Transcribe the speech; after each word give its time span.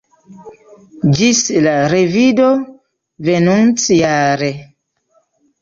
Ĝis 1.19 1.41
la 1.67 1.75
revido 1.93 2.47
venontjare! 3.29 4.53